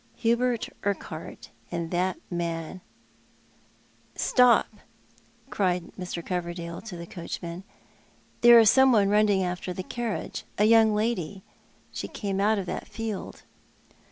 Hubert 0.15 0.67
Urquhart 0.83 1.51
and 1.69 1.91
that 1.91 2.17
man"' 2.31 2.81
"Stop!" 4.31 4.77
cried 5.51 5.91
Mr. 5.95 6.25
Coverdale 6.25 6.81
to 6.81 6.97
the 6.97 7.05
coachman. 7.05 7.63
"There 8.41 8.57
is 8.57 8.71
someone 8.71 9.09
running 9.09 9.43
after 9.43 9.73
the 9.73 9.83
carriage— 9.83 10.43
a 10.57 10.65
young 10.65 10.95
lady. 10.95 11.43
She 11.91 12.07
came 12.07 12.39
out 12.39 12.57
of 12.57 12.65
that 12.65 12.87
field." 12.87 13.43